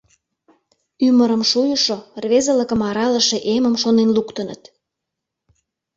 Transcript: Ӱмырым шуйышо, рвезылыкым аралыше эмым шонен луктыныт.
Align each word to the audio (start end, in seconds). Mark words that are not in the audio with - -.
Ӱмырым 1.07 1.41
шуйышо, 1.51 1.97
рвезылыкым 2.23 2.81
аралыше 2.89 3.37
эмым 3.53 3.75
шонен 3.81 4.09
луктыныт. 4.15 4.61